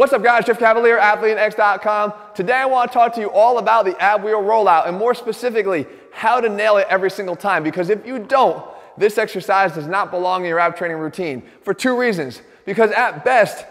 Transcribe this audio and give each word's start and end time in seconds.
What's 0.00 0.14
up 0.14 0.22
guys, 0.22 0.46
Jeff 0.46 0.58
Cavaliere, 0.58 0.98
AthleanX.com. 0.98 2.14
Today 2.34 2.54
I 2.54 2.64
want 2.64 2.90
to 2.90 2.94
talk 2.94 3.12
to 3.16 3.20
you 3.20 3.30
all 3.30 3.58
about 3.58 3.84
the 3.84 4.02
ab 4.02 4.24
wheel 4.24 4.40
rollout 4.40 4.88
and 4.88 4.96
more 4.96 5.12
specifically, 5.12 5.86
how 6.10 6.40
to 6.40 6.48
nail 6.48 6.78
it 6.78 6.86
every 6.88 7.10
single 7.10 7.36
time 7.36 7.62
because 7.62 7.90
if 7.90 8.06
you 8.06 8.18
don't, 8.18 8.64
this 8.96 9.18
exercise 9.18 9.74
does 9.74 9.86
not 9.86 10.10
belong 10.10 10.40
in 10.40 10.48
your 10.48 10.58
ab 10.58 10.74
training 10.74 10.96
routine 10.96 11.42
for 11.64 11.74
two 11.74 11.98
reasons. 11.98 12.40
Because 12.64 12.90
at 12.92 13.26
best, 13.26 13.66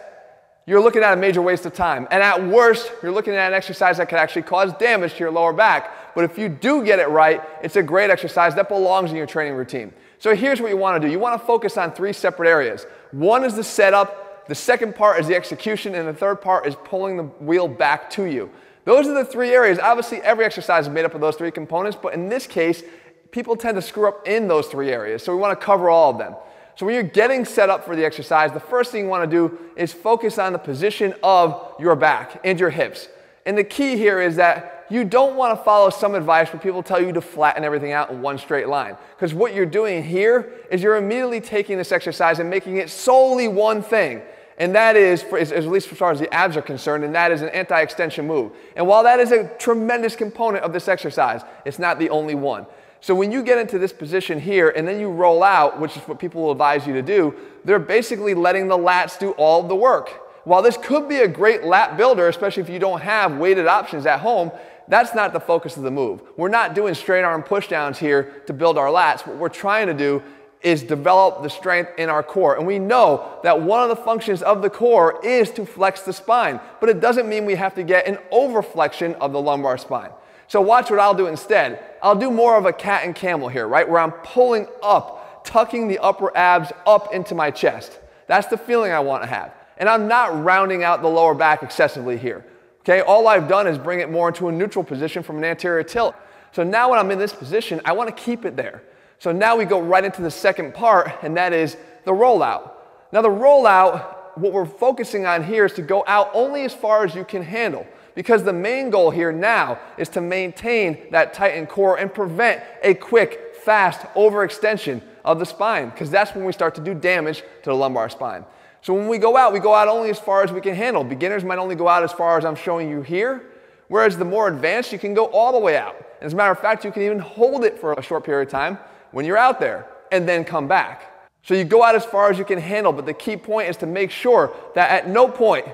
you're 0.68 0.80
looking 0.80 1.02
at 1.02 1.14
a 1.14 1.16
major 1.16 1.42
waste 1.42 1.66
of 1.66 1.74
time. 1.74 2.08
And 2.12 2.22
at 2.22 2.46
worst, 2.46 2.92
you're 3.02 3.12
looking 3.12 3.34
at 3.34 3.48
an 3.48 3.56
exercise 3.56 3.98
that 3.98 4.08
could 4.08 4.20
actually 4.20 4.44
cause 4.44 4.72
damage 4.74 5.14
to 5.14 5.20
your 5.22 5.32
lower 5.32 5.52
back. 5.52 6.14
But 6.14 6.26
if 6.26 6.38
you 6.38 6.48
do 6.48 6.86
get 6.86 7.00
it 7.00 7.10
right, 7.10 7.42
it's 7.64 7.76
a 7.76 7.82
great 7.82 8.12
exercise 8.12 8.54
that 8.54 8.70
belongs 8.70 9.10
in 9.10 9.18
your 9.18 9.26
training 9.26 9.56
routine. 9.56 9.92
So 10.20 10.36
here's 10.36 10.62
what 10.62 10.70
you 10.70 10.78
want 10.78 11.02
to 11.02 11.08
do. 11.08 11.12
You 11.12 11.18
want 11.18 11.42
to 11.42 11.48
focus 11.48 11.76
on 11.76 11.92
three 11.92 12.14
separate 12.14 12.48
areas. 12.48 12.86
One 13.10 13.44
is 13.44 13.56
the 13.56 13.64
setup, 13.64 14.29
the 14.50 14.56
second 14.56 14.96
part 14.96 15.20
is 15.20 15.28
the 15.28 15.36
execution, 15.36 15.94
and 15.94 16.08
the 16.08 16.14
third 16.14 16.42
part 16.42 16.66
is 16.66 16.76
pulling 16.84 17.18
the 17.18 17.24
wheel 17.24 17.68
back 17.68 18.10
to 18.12 18.24
you. 18.24 18.50
Those 18.84 19.08
are 19.08 19.14
the 19.14 19.24
three 19.24 19.52
areas. 19.52 19.78
Obviously, 19.78 20.24
every 20.24 20.44
exercise 20.44 20.88
is 20.88 20.90
made 20.90 21.06
up 21.06 21.14
of 21.14 21.22
those 21.22 21.36
three 21.36 21.52
components, 21.52 21.96
but 22.02 22.16
in 22.16 22.30
this 22.30 22.48
case, 22.48 22.82
people 23.30 23.56
tend 23.56 23.76
to 23.76 23.82
screw 23.84 24.08
up 24.08 24.28
in 24.28 24.48
those 24.48 24.66
three 24.66 24.90
areas. 24.90 25.22
So 25.22 25.36
we 25.36 25.40
want 25.40 25.60
to 25.60 25.64
cover 25.64 25.92
all 25.92 26.10
of 26.10 26.18
them. 26.18 26.34
So 26.76 26.88
when 26.88 26.96
you're 26.96 27.04
getting 27.04 27.46
set 27.46 27.70
up 27.70 27.86
for 27.86 27.96
the 27.96 28.04
exercise, 28.04 28.52
the 28.52 28.60
first 28.60 28.92
thing 28.92 29.04
you 29.04 29.10
want 29.10 29.30
to 29.30 29.38
do 29.38 29.60
is 29.76 29.94
focus 29.94 30.40
on 30.40 30.52
the 30.52 30.58
position 30.58 31.14
of 31.22 31.76
your 31.80 31.96
back 31.96 32.42
and 32.44 32.60
your 32.60 32.72
hips. 32.72 33.08
And 33.46 33.56
the 33.56 33.64
key 33.64 33.98
here 33.98 34.20
is 34.20 34.38
that 34.38 34.88
you 34.90 35.04
don't 35.04 35.36
want 35.36 35.56
to 35.56 35.64
follow 35.64 35.92
some 35.92 36.16
advice 36.16 36.52
where 36.52 36.60
people 36.60 36.82
tell 36.82 37.00
you 37.00 37.12
to 37.12 37.22
flatten 37.22 37.64
everything 37.64 37.92
out 37.92 38.10
in 38.10 38.24
one 38.24 38.40
straight 38.40 38.68
line. 38.68 38.98
Because 39.16 39.32
what 39.32 39.54
you're 39.54 39.68
doing 39.68 40.04
here 40.04 40.52
is 40.72 40.82
you're 40.82 40.98
immediately 40.98 41.40
taking 41.40 41.78
this 41.78 41.92
exercise 41.92 42.40
and 42.40 42.50
making 42.50 42.78
it 42.78 42.90
solely 42.90 43.48
one 43.48 43.84
thing 43.84 44.24
and 44.60 44.76
that 44.76 44.98
is, 44.98 45.24
for, 45.24 45.40
at 45.40 45.66
least 45.66 45.92
as 45.92 45.98
far 45.98 46.12
as 46.12 46.20
the 46.20 46.32
abs 46.34 46.58
are 46.58 46.62
concerned, 46.62 47.06
and 47.06 47.16
that 47.16 47.32
is 47.32 47.42
an 47.42 47.50
anti-extension 47.50 48.28
move. 48.28 48.52
And 48.76 48.86
while 48.86 49.04
that 49.04 49.20
is 49.20 49.32
a 49.32 49.48
tremendous 49.58 50.18
component 50.18 50.66
of 50.66 50.74
this 50.74 50.90
exercise, 50.90 51.42
it's 51.66 51.80
not 51.80 51.98
the 51.98 52.10
only 52.10 52.36
one. 52.36 52.66
So 53.02 53.16
when 53.16 53.32
you 53.32 53.42
get 53.42 53.58
into 53.58 53.80
this 53.80 53.94
position 53.94 54.40
here 54.40 54.70
and 54.70 54.86
then 54.86 55.00
you 55.00 55.10
roll 55.10 55.42
out, 55.42 55.80
which 55.80 55.96
is 55.96 56.04
what 56.04 56.20
people 56.20 56.44
will 56.44 56.52
advise 56.52 56.86
you 56.86 56.94
to 56.94 57.02
do, 57.02 57.34
they're 57.64 57.80
basically 57.80 58.34
letting 58.34 58.68
the 58.68 58.78
lats 58.78 59.18
do 59.18 59.32
all 59.32 59.64
the 59.64 59.76
work. 59.76 60.10
While 60.44 60.62
this 60.62 60.76
could 60.76 61.08
be 61.08 61.18
a 61.18 61.28
great 61.28 61.64
lat 61.64 61.96
builder, 61.96 62.28
especially 62.28 62.64
if 62.64 62.70
you 62.70 62.80
don't 62.80 63.02
have 63.02 63.38
weighted 63.38 63.68
options 63.68 64.06
at 64.06 64.20
home, 64.20 64.52
that's 64.90 65.14
not 65.14 65.32
the 65.32 65.40
focus 65.40 65.78
of 65.78 65.84
the 65.84 65.92
move. 65.92 66.22
We're 66.36 66.50
not 66.50 66.74
doing 66.74 66.96
straight 66.96 67.24
arm 67.24 67.44
pushdowns 67.44 67.98
here 67.98 68.42
to 68.48 68.54
build 68.54 68.78
our 68.78 68.88
lats. 68.88 69.26
What 69.26 69.38
we're 69.38 69.48
trying 69.48 69.88
to 69.88 69.94
do 69.94 70.22
is 70.62 70.84
develop 70.84 71.42
the 71.42 71.50
strength 71.50 71.92
in 71.98 72.10
our 72.10 72.22
core. 72.22 72.58
And 72.58 72.68
we 72.68 72.80
know 72.80 73.40
that 73.44 73.62
one 73.62 73.82
of 73.82 73.90
the 73.90 74.04
functions 74.04 74.42
of 74.42 74.62
the 74.62 74.70
core 74.70 75.24
is 75.26 75.52
to 75.52 75.66
flex 75.66 76.02
the 76.02 76.12
spine, 76.12 76.60
but 76.82 76.90
it 76.90 77.00
doesn't 77.00 77.30
mean 77.30 77.46
we 77.46 77.56
have 77.56 77.76
to 77.76 77.84
get 77.84 78.08
an 78.08 78.18
overflexion 78.32 79.16
of 79.16 79.32
the 79.32 79.42
lumbar 79.42 79.78
spine. 79.78 80.12
So 80.48 80.60
watch 80.60 80.90
what 80.90 81.00
I'll 81.00 81.14
do 81.14 81.28
instead. 81.28 81.80
I'll 82.02 82.16
do 82.16 82.32
more 82.32 82.58
of 82.58 82.66
a 82.66 82.74
cat 82.74 83.04
and 83.06 83.16
camel 83.16 83.48
here, 83.48 83.68
right? 83.68 83.88
Where 83.88 84.00
I'm 84.00 84.12
pulling 84.12 84.68
up, 84.84 85.46
tucking 85.46 85.88
the 85.88 86.00
upper 86.00 86.36
abs 86.36 86.72
up 86.86 87.14
into 87.14 87.36
my 87.36 87.52
chest. 87.52 88.00
That's 88.28 88.48
the 88.48 88.58
feeling 88.58 88.92
I 88.92 89.00
want 89.00 89.24
to 89.24 89.28
have. 89.28 89.54
And 89.78 89.88
I'm 89.88 90.08
not 90.08 90.44
rounding 90.44 90.84
out 90.84 91.02
the 91.02 91.08
lower 91.08 91.34
back 91.34 91.64
excessively 91.64 92.18
here. 92.18 92.46
Okay, 92.82 93.02
all 93.02 93.28
I've 93.28 93.48
done 93.48 93.68
is 93.68 93.78
bring 93.78 94.00
it 94.00 94.10
more 94.10 94.30
into 94.30 94.50
a 94.50 94.52
neutral 94.52 94.84
position 94.84 95.24
from 95.24 95.38
an 95.38 95.44
anterior 95.44 95.84
tilt. 95.84 96.16
So 96.52 96.64
now 96.64 96.90
when 96.90 97.00
I'm 97.00 97.12
in 97.12 97.20
this 97.20 97.34
position, 97.34 97.80
I 97.86 97.94
want 97.94 98.16
to 98.16 98.24
keep 98.24 98.44
it 98.44 98.56
there. 98.56 98.82
So 99.20 99.34
now 99.34 99.58
we 99.58 99.66
go 99.66 99.82
right 99.82 100.04
into 100.04 100.22
the 100.22 100.32
second 100.32 100.74
part, 100.74 101.12
and 101.22 101.36
that 101.36 101.52
is 101.52 101.76
the 102.06 102.12
rollout. 102.12 102.72
Now, 103.12 103.22
the 103.22 103.30
rollout, 103.30 104.38
what 104.38 104.54
we're 104.54 104.66
focusing 104.66 105.26
on 105.26 105.44
here 105.44 105.66
is 105.66 105.74
to 105.74 105.82
go 105.82 106.06
out 106.08 106.32
only 106.34 106.64
as 106.64 106.74
far 106.74 107.04
as 107.04 107.14
you 107.14 107.26
can 107.26 107.44
handle. 107.44 107.86
Because 108.16 108.44
the 108.44 108.54
main 108.54 108.90
goal 108.90 109.12
here 109.12 109.32
now 109.32 109.80
is 109.98 110.10
to 110.10 110.22
maintain 110.22 111.12
that 111.12 111.34
tightened 111.34 111.70
core 111.70 111.98
and 112.00 112.14
prevent 112.14 112.64
a 112.82 112.94
quick, 112.94 113.56
fast 113.64 114.02
overextension 114.16 115.02
of 115.26 115.38
the 115.38 115.46
spine, 115.46 115.90
because 115.90 116.10
that's 116.10 116.34
when 116.34 116.46
we 116.46 116.54
start 116.54 116.74
to 116.76 116.82
do 116.82 116.94
damage 116.94 117.40
to 117.64 117.70
the 117.70 117.76
lumbar 117.76 118.10
spine. 118.10 118.46
So 118.82 118.94
when 118.94 119.10
we 119.10 119.18
go 119.18 119.36
out, 119.36 119.52
we 119.52 119.60
go 119.60 119.76
out 119.76 119.90
only 119.90 120.10
as 120.10 120.20
far 120.20 120.44
as 120.44 120.52
we 120.52 120.62
can 120.62 120.76
handle. 120.76 121.04
Beginners 121.04 121.44
might 121.44 121.60
only 121.60 121.76
go 121.76 121.90
out 121.90 122.04
as 122.04 122.14
far 122.14 122.38
as 122.38 122.46
I'm 122.46 122.56
showing 122.56 122.90
you 122.90 123.02
here, 123.02 123.44
whereas 123.90 124.18
the 124.18 124.26
more 124.26 124.48
advanced, 124.48 124.94
you 124.94 125.00
can 125.00 125.14
go 125.14 125.26
all 125.26 125.52
the 125.52 125.60
way 125.60 125.76
out. 125.76 125.98
As 126.22 126.32
a 126.32 126.36
matter 126.36 126.52
of 126.52 126.60
fact, 126.60 126.86
you 126.86 126.92
can 126.92 127.04
even 127.04 127.20
hold 127.20 127.66
it 127.66 127.78
for 127.80 127.94
a 127.94 128.02
short 128.02 128.24
period 128.24 128.48
of 128.48 128.52
time 128.52 128.80
when 129.12 129.26
you're 129.26 129.38
out 129.38 129.60
there 129.60 129.88
and 130.12 130.28
then 130.28 130.44
come 130.44 130.68
back. 130.68 131.06
So 131.44 131.54
you 131.54 131.64
go 131.64 131.84
out 131.84 131.96
as 131.96 132.06
far 132.06 132.30
as 132.30 132.38
you 132.38 132.46
can 132.46 132.60
handle, 132.60 132.94
but 132.94 133.06
the 133.06 133.14
key 133.14 133.38
point 133.38 133.70
is 133.70 133.78
to 133.78 133.86
make 133.86 134.12
sure 134.12 134.54
that 134.76 134.92
at 134.92 135.10
no 135.10 135.28
point 135.28 135.68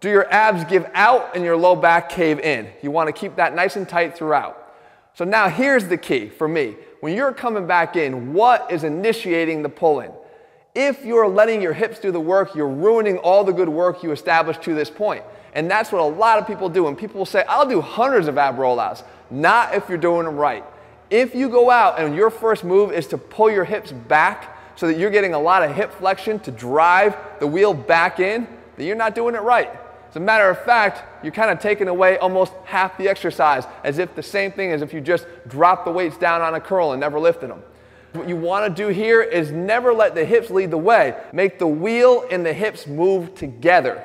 do 0.00 0.08
your 0.08 0.30
abs 0.32 0.64
give 0.64 0.88
out 0.94 1.34
and 1.34 1.44
your 1.44 1.56
low 1.56 1.74
back 1.74 2.08
cave 2.08 2.38
in. 2.38 2.68
You 2.82 2.90
want 2.90 3.08
to 3.08 3.12
keep 3.12 3.36
that 3.36 3.54
nice 3.54 3.76
and 3.76 3.88
tight 3.88 4.16
throughout. 4.16 4.64
So 5.14 5.24
now 5.24 5.48
here's 5.48 5.88
the 5.88 5.96
key 5.96 6.28
for 6.28 6.46
me. 6.46 6.76
When 7.00 7.16
you're 7.16 7.32
coming 7.32 7.66
back 7.66 7.96
in, 7.96 8.32
what 8.32 8.70
is 8.70 8.84
initiating 8.84 9.62
the 9.62 9.68
pull 9.68 10.00
in? 10.00 10.12
If 10.74 11.04
you're 11.04 11.26
letting 11.26 11.60
your 11.60 11.72
hips 11.72 11.98
do 11.98 12.12
the 12.12 12.20
work, 12.20 12.54
you're 12.54 12.68
ruining 12.68 13.18
all 13.18 13.42
the 13.42 13.52
good 13.52 13.68
work 13.68 14.04
you 14.04 14.12
established 14.12 14.62
to 14.62 14.74
this 14.74 14.90
point. 14.90 15.24
And 15.54 15.68
that's 15.68 15.90
what 15.90 16.00
a 16.00 16.04
lot 16.04 16.38
of 16.38 16.46
people 16.46 16.68
do. 16.68 16.86
And 16.86 16.96
people 16.96 17.18
will 17.18 17.26
say, 17.26 17.42
I'll 17.48 17.68
do 17.68 17.80
hundreds 17.80 18.28
of 18.28 18.38
ab 18.38 18.56
rollouts. 18.56 19.02
Not 19.30 19.74
if 19.74 19.88
you're 19.88 19.98
doing 19.98 20.24
them 20.26 20.36
right. 20.36 20.64
If 21.10 21.34
you 21.34 21.48
go 21.48 21.70
out 21.70 21.98
and 21.98 22.14
your 22.14 22.30
first 22.30 22.64
move 22.64 22.92
is 22.92 23.06
to 23.08 23.18
pull 23.18 23.50
your 23.50 23.64
hips 23.64 23.92
back 23.92 24.56
so 24.76 24.86
that 24.86 24.98
you're 24.98 25.10
getting 25.10 25.34
a 25.34 25.38
lot 25.38 25.62
of 25.62 25.74
hip 25.74 25.92
flexion 25.92 26.38
to 26.40 26.50
drive 26.50 27.16
the 27.40 27.46
wheel 27.46 27.72
back 27.72 28.20
in, 28.20 28.46
then 28.76 28.86
you're 28.86 28.96
not 28.96 29.14
doing 29.14 29.34
it 29.34 29.40
right. 29.40 29.70
As 30.10 30.16
a 30.16 30.20
matter 30.20 30.48
of 30.48 30.62
fact, 30.64 31.24
you're 31.24 31.32
kind 31.32 31.50
of 31.50 31.60
taking 31.60 31.88
away 31.88 32.18
almost 32.18 32.52
half 32.64 32.96
the 32.96 33.08
exercise 33.08 33.64
as 33.84 33.98
if 33.98 34.14
the 34.14 34.22
same 34.22 34.52
thing 34.52 34.72
as 34.72 34.82
if 34.82 34.92
you 34.92 35.00
just 35.00 35.26
dropped 35.48 35.84
the 35.84 35.90
weights 35.90 36.16
down 36.16 36.40
on 36.40 36.54
a 36.54 36.60
curl 36.60 36.92
and 36.92 37.00
never 37.00 37.18
lifted 37.18 37.50
them. 37.50 37.62
What 38.12 38.28
you 38.28 38.36
want 38.36 38.74
to 38.74 38.82
do 38.82 38.88
here 38.88 39.22
is 39.22 39.50
never 39.50 39.92
let 39.92 40.14
the 40.14 40.24
hips 40.24 40.50
lead 40.50 40.70
the 40.70 40.78
way. 40.78 41.14
Make 41.32 41.58
the 41.58 41.66
wheel 41.66 42.26
and 42.30 42.44
the 42.44 42.52
hips 42.54 42.86
move 42.86 43.34
together. 43.34 44.02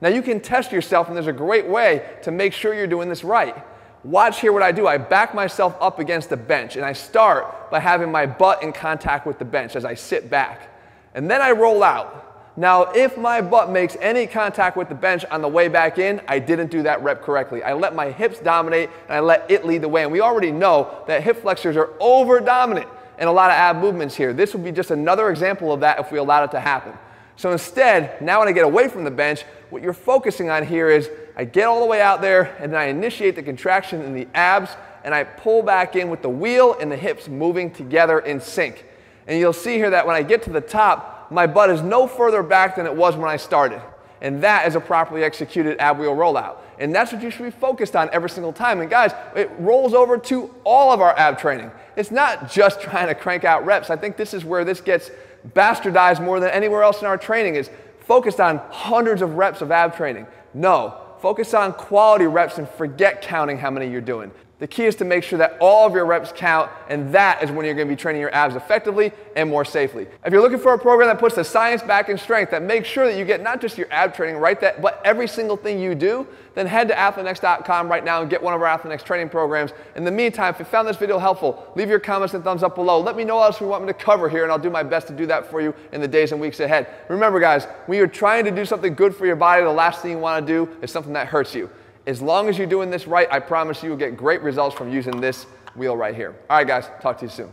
Now 0.00 0.08
you 0.08 0.22
can 0.22 0.40
test 0.40 0.72
yourself 0.72 1.08
and 1.08 1.16
there's 1.16 1.26
a 1.26 1.32
great 1.32 1.66
way 1.66 2.08
to 2.22 2.30
make 2.30 2.52
sure 2.52 2.74
you're 2.74 2.86
doing 2.86 3.08
this 3.08 3.22
right. 3.22 3.56
Watch 4.06 4.40
here 4.40 4.52
what 4.52 4.62
I 4.62 4.70
do. 4.70 4.86
I 4.86 4.98
back 4.98 5.34
myself 5.34 5.76
up 5.80 5.98
against 5.98 6.30
the 6.30 6.36
bench 6.36 6.76
and 6.76 6.84
I 6.84 6.92
start 6.92 7.72
by 7.72 7.80
having 7.80 8.12
my 8.12 8.24
butt 8.24 8.62
in 8.62 8.72
contact 8.72 9.26
with 9.26 9.40
the 9.40 9.44
bench 9.44 9.74
as 9.74 9.84
I 9.84 9.94
sit 9.94 10.30
back. 10.30 10.70
And 11.14 11.28
then 11.28 11.42
I 11.42 11.50
roll 11.50 11.82
out. 11.82 12.52
Now, 12.56 12.84
if 12.84 13.18
my 13.18 13.40
butt 13.40 13.68
makes 13.68 13.96
any 14.00 14.28
contact 14.28 14.76
with 14.76 14.88
the 14.88 14.94
bench 14.94 15.24
on 15.24 15.42
the 15.42 15.48
way 15.48 15.66
back 15.66 15.98
in, 15.98 16.22
I 16.28 16.38
didn't 16.38 16.70
do 16.70 16.84
that 16.84 17.02
rep 17.02 17.20
correctly. 17.20 17.64
I 17.64 17.72
let 17.72 17.96
my 17.96 18.12
hips 18.12 18.38
dominate 18.38 18.90
and 19.08 19.16
I 19.16 19.18
let 19.18 19.50
it 19.50 19.66
lead 19.66 19.82
the 19.82 19.88
way. 19.88 20.04
And 20.04 20.12
we 20.12 20.20
already 20.20 20.52
know 20.52 21.02
that 21.08 21.24
hip 21.24 21.42
flexors 21.42 21.76
are 21.76 21.90
over 21.98 22.38
dominant 22.38 22.86
in 23.18 23.26
a 23.26 23.32
lot 23.32 23.50
of 23.50 23.56
ab 23.56 23.78
movements 23.78 24.14
here. 24.14 24.32
This 24.32 24.54
would 24.54 24.62
be 24.62 24.70
just 24.70 24.92
another 24.92 25.30
example 25.30 25.72
of 25.72 25.80
that 25.80 25.98
if 25.98 26.12
we 26.12 26.18
allowed 26.18 26.44
it 26.44 26.52
to 26.52 26.60
happen. 26.60 26.92
So 27.34 27.50
instead, 27.50 28.22
now 28.22 28.38
when 28.38 28.46
I 28.46 28.52
get 28.52 28.64
away 28.64 28.86
from 28.86 29.02
the 29.02 29.10
bench, 29.10 29.42
what 29.70 29.82
you're 29.82 29.92
focusing 29.92 30.48
on 30.48 30.64
here 30.64 30.88
is 30.88 31.10
I 31.36 31.44
get 31.44 31.66
all 31.66 31.80
the 31.80 31.86
way 31.86 32.00
out 32.00 32.22
there 32.22 32.56
and 32.58 32.72
then 32.72 32.80
I 32.80 32.84
initiate 32.86 33.36
the 33.36 33.42
contraction 33.42 34.00
in 34.02 34.14
the 34.14 34.26
abs 34.34 34.70
and 35.04 35.14
I 35.14 35.22
pull 35.24 35.62
back 35.62 35.94
in 35.94 36.08
with 36.08 36.22
the 36.22 36.30
wheel 36.30 36.76
and 36.80 36.90
the 36.90 36.96
hips 36.96 37.28
moving 37.28 37.70
together 37.70 38.18
in 38.18 38.40
sync. 38.40 38.84
And 39.26 39.38
you'll 39.38 39.52
see 39.52 39.74
here 39.74 39.90
that 39.90 40.06
when 40.06 40.16
I 40.16 40.22
get 40.22 40.42
to 40.44 40.50
the 40.50 40.60
top, 40.60 41.30
my 41.30 41.46
butt 41.46 41.70
is 41.70 41.82
no 41.82 42.06
further 42.06 42.42
back 42.42 42.76
than 42.76 42.86
it 42.86 42.94
was 42.94 43.16
when 43.16 43.28
I 43.28 43.36
started. 43.36 43.82
And 44.20 44.42
that 44.42 44.66
is 44.66 44.76
a 44.76 44.80
properly 44.80 45.24
executed 45.24 45.78
ab 45.78 45.98
wheel 45.98 46.14
rollout. 46.14 46.56
And 46.78 46.94
that's 46.94 47.12
what 47.12 47.22
you 47.22 47.30
should 47.30 47.44
be 47.44 47.50
focused 47.50 47.94
on 47.94 48.08
every 48.12 48.30
single 48.30 48.52
time. 48.52 48.80
And 48.80 48.88
guys, 48.88 49.12
it 49.34 49.50
rolls 49.58 49.94
over 49.94 50.16
to 50.18 50.54
all 50.64 50.92
of 50.92 51.00
our 51.00 51.16
ab 51.18 51.38
training. 51.38 51.70
It's 51.96 52.10
not 52.10 52.50
just 52.50 52.80
trying 52.82 53.08
to 53.08 53.14
crank 53.14 53.44
out 53.44 53.64
reps. 53.66 53.90
I 53.90 53.96
think 53.96 54.16
this 54.16 54.32
is 54.32 54.44
where 54.44 54.64
this 54.64 54.80
gets 54.80 55.10
bastardized 55.54 56.24
more 56.24 56.40
than 56.40 56.50
anywhere 56.50 56.82
else 56.82 57.00
in 57.00 57.06
our 57.06 57.18
training 57.18 57.56
is 57.56 57.70
focused 58.00 58.40
on 58.40 58.58
hundreds 58.70 59.22
of 59.22 59.34
reps 59.34 59.60
of 59.60 59.70
ab 59.70 59.96
training. 59.96 60.26
No, 60.54 61.05
focus 61.20 61.54
on 61.54 61.72
quality 61.72 62.26
reps 62.26 62.58
and 62.58 62.68
forget 62.68 63.22
counting 63.22 63.58
how 63.58 63.70
many 63.70 63.90
you're 63.90 64.00
doing. 64.00 64.30
The 64.58 64.66
key 64.66 64.84
is 64.84 64.96
to 64.96 65.04
make 65.04 65.22
sure 65.22 65.38
that 65.38 65.58
all 65.60 65.86
of 65.86 65.92
your 65.92 66.06
reps 66.06 66.32
count, 66.34 66.70
and 66.88 67.14
that 67.14 67.42
is 67.42 67.50
when 67.50 67.66
you're 67.66 67.74
going 67.74 67.88
to 67.88 67.92
be 67.92 68.00
training 68.00 68.22
your 68.22 68.34
abs 68.34 68.56
effectively 68.56 69.12
and 69.34 69.50
more 69.50 69.66
safely. 69.66 70.06
If 70.24 70.32
you're 70.32 70.40
looking 70.40 70.58
for 70.58 70.72
a 70.72 70.78
program 70.78 71.08
that 71.08 71.18
puts 71.18 71.34
the 71.34 71.44
science 71.44 71.82
back 71.82 72.08
in 72.08 72.16
strength, 72.16 72.52
that 72.52 72.62
makes 72.62 72.88
sure 72.88 73.06
that 73.06 73.18
you 73.18 73.26
get 73.26 73.42
not 73.42 73.60
just 73.60 73.76
your 73.76 73.86
ab 73.92 74.14
training 74.14 74.40
right, 74.40 74.58
that, 74.62 74.80
but 74.80 75.02
every 75.04 75.28
single 75.28 75.58
thing 75.58 75.78
you 75.78 75.94
do, 75.94 76.26
then 76.54 76.66
head 76.66 76.88
to 76.88 76.94
AthleanX.com 76.94 77.86
right 77.90 78.02
now 78.02 78.22
and 78.22 78.30
get 78.30 78.42
one 78.42 78.54
of 78.54 78.62
our 78.62 78.78
AthleanX 78.78 79.04
training 79.04 79.28
programs. 79.28 79.72
In 79.94 80.04
the 80.04 80.10
meantime, 80.10 80.54
if 80.54 80.58
you 80.58 80.64
found 80.64 80.88
this 80.88 80.96
video 80.96 81.18
helpful, 81.18 81.70
leave 81.76 81.90
your 81.90 82.00
comments 82.00 82.32
and 82.32 82.42
thumbs 82.42 82.62
up 82.62 82.76
below. 82.76 82.98
Let 82.98 83.14
me 83.14 83.24
know 83.24 83.36
what 83.36 83.44
else 83.44 83.60
you 83.60 83.66
want 83.66 83.84
me 83.84 83.88
to 83.88 83.98
cover 83.98 84.26
here, 84.26 84.44
and 84.44 84.50
I'll 84.50 84.58
do 84.58 84.70
my 84.70 84.82
best 84.82 85.06
to 85.08 85.12
do 85.12 85.26
that 85.26 85.50
for 85.50 85.60
you 85.60 85.74
in 85.92 86.00
the 86.00 86.08
days 86.08 86.32
and 86.32 86.40
weeks 86.40 86.60
ahead. 86.60 86.88
Remember, 87.10 87.40
guys, 87.40 87.66
when 87.84 87.98
you're 87.98 88.06
trying 88.06 88.46
to 88.46 88.50
do 88.50 88.64
something 88.64 88.94
good 88.94 89.14
for 89.14 89.26
your 89.26 89.36
body, 89.36 89.64
the 89.64 89.70
last 89.70 90.00
thing 90.00 90.12
you 90.12 90.18
want 90.18 90.46
to 90.46 90.50
do 90.50 90.76
is 90.80 90.90
something 90.90 91.12
that 91.12 91.26
hurts 91.26 91.54
you. 91.54 91.68
As 92.06 92.22
long 92.22 92.48
as 92.48 92.56
you're 92.56 92.68
doing 92.68 92.90
this 92.90 93.06
right, 93.06 93.26
I 93.32 93.40
promise 93.40 93.82
you 93.82 93.90
will 93.90 93.96
get 93.96 94.16
great 94.16 94.40
results 94.42 94.76
from 94.76 94.92
using 94.92 95.20
this 95.20 95.44
wheel 95.74 95.96
right 95.96 96.14
here. 96.14 96.36
All 96.48 96.56
right, 96.56 96.66
guys, 96.66 96.88
talk 97.00 97.18
to 97.18 97.24
you 97.24 97.30
soon. 97.30 97.52